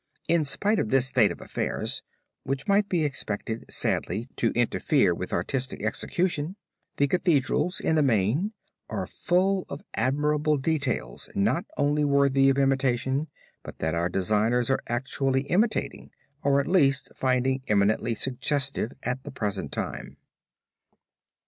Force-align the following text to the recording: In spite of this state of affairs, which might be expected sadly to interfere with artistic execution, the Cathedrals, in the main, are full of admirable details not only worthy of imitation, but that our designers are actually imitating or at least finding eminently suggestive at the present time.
In 0.27 0.45
spite 0.45 0.79
of 0.79 0.89
this 0.89 1.05
state 1.05 1.29
of 1.31 1.41
affairs, 1.41 2.01
which 2.41 2.67
might 2.67 2.89
be 2.89 3.03
expected 3.05 3.65
sadly 3.69 4.27
to 4.35 4.49
interfere 4.53 5.13
with 5.13 5.31
artistic 5.31 5.83
execution, 5.83 6.55
the 6.97 7.07
Cathedrals, 7.07 7.79
in 7.79 7.93
the 7.95 8.01
main, 8.01 8.53
are 8.89 9.05
full 9.05 9.63
of 9.69 9.83
admirable 9.93 10.57
details 10.57 11.29
not 11.35 11.65
only 11.77 12.03
worthy 12.03 12.49
of 12.49 12.57
imitation, 12.57 13.27
but 13.61 13.77
that 13.77 13.93
our 13.93 14.09
designers 14.09 14.71
are 14.71 14.81
actually 14.87 15.41
imitating 15.41 16.09
or 16.43 16.59
at 16.59 16.65
least 16.65 17.11
finding 17.15 17.61
eminently 17.67 18.15
suggestive 18.15 18.93
at 19.03 19.21
the 19.21 19.29
present 19.29 19.71
time. 19.71 20.17